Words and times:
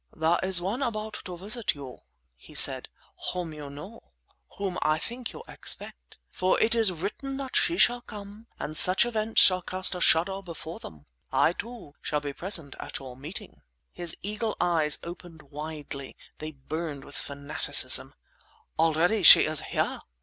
"There 0.15 0.39
is 0.41 0.59
one 0.59 0.81
about 0.81 1.19
to 1.25 1.37
visit 1.37 1.75
you," 1.75 1.95
he 2.35 2.55
said, 2.55 2.87
"whom 3.31 3.53
you 3.53 3.69
know, 3.69 4.13
whom 4.57 4.79
I 4.81 4.97
think 4.97 5.31
you 5.31 5.43
expect. 5.47 6.17
For 6.31 6.59
it 6.59 6.73
is 6.73 6.91
written 6.91 7.37
that 7.37 7.55
she 7.55 7.77
shall 7.77 8.01
come 8.01 8.47
and 8.57 8.75
such 8.75 9.05
events 9.05 9.51
cast 9.67 9.93
a 9.93 10.01
shadow 10.01 10.41
before 10.41 10.79
them. 10.79 11.05
I, 11.31 11.53
too, 11.53 11.93
shall 12.01 12.19
be 12.19 12.33
present 12.33 12.73
at 12.79 12.97
your 12.97 13.15
meeting!" 13.15 13.61
His 13.91 14.17
eagle 14.23 14.57
eyes 14.59 14.97
opened 15.03 15.43
widely; 15.51 16.17
they 16.39 16.53
burned 16.53 17.03
with 17.05 17.13
fanaticism. 17.15 18.15
"Already 18.79 19.21
she 19.21 19.41
is 19.45 19.59
here!" 19.61 19.99